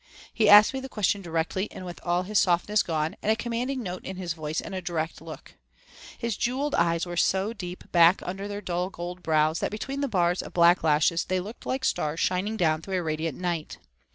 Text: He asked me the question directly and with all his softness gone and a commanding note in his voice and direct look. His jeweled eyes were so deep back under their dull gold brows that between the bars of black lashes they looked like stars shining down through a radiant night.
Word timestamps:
He 0.33 0.49
asked 0.49 0.73
me 0.73 0.79
the 0.79 0.89
question 0.89 1.21
directly 1.21 1.69
and 1.71 1.85
with 1.85 1.99
all 2.03 2.23
his 2.23 2.39
softness 2.39 2.81
gone 2.81 3.15
and 3.21 3.31
a 3.31 3.35
commanding 3.35 3.83
note 3.83 4.03
in 4.03 4.15
his 4.17 4.33
voice 4.33 4.59
and 4.59 4.83
direct 4.83 5.21
look. 5.21 5.53
His 6.17 6.35
jeweled 6.35 6.73
eyes 6.73 7.05
were 7.05 7.15
so 7.15 7.53
deep 7.53 7.83
back 7.91 8.19
under 8.25 8.47
their 8.47 8.61
dull 8.61 8.89
gold 8.89 9.21
brows 9.21 9.59
that 9.59 9.69
between 9.69 10.01
the 10.01 10.07
bars 10.07 10.41
of 10.41 10.53
black 10.53 10.83
lashes 10.83 11.25
they 11.25 11.39
looked 11.39 11.67
like 11.67 11.85
stars 11.85 12.19
shining 12.19 12.57
down 12.57 12.81
through 12.81 12.97
a 12.97 13.03
radiant 13.03 13.37
night. 13.37 13.77